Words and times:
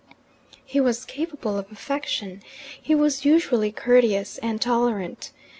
He 0.65 0.79
was 0.79 1.05
capable 1.05 1.59
of 1.59 1.71
affection: 1.71 2.41
he 2.81 2.95
was 2.95 3.23
usually 3.23 3.71
courteous 3.71 4.39
and 4.39 4.59
tolerant. 4.59 5.31